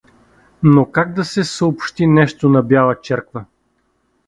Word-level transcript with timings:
Но 0.63 0.85
как 0.91 1.13
да 1.13 1.25
се 1.25 1.43
съобщи 1.43 2.07
нещо 2.07 2.49
на 2.49 2.61
Бяла 2.63 3.01
черква? 3.01 3.45